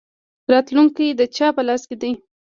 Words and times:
راتلونکی 0.51 1.07
د 1.19 1.21
چا 1.35 1.47
په 1.55 1.61
لاس 1.67 1.81
کې 1.89 1.95
دی؟ 2.01 2.11